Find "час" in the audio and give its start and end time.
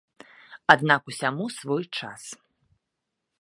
2.01-2.23